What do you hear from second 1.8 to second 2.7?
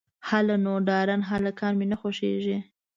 نه خوښېږي.